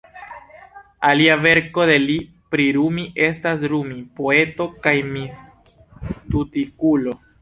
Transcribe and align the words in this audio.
Alia 1.09 1.35
verko 1.41 1.83
de 1.89 1.97
li 2.05 2.15
pri 2.55 2.65
Rumi 2.77 3.05
estas: 3.27 3.67
Rumi, 3.75 3.99
poeto 4.21 4.67
kaj 4.89 4.95
mistikulo. 5.13 7.15